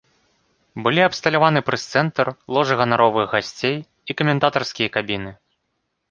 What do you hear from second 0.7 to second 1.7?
Былі абсталяваны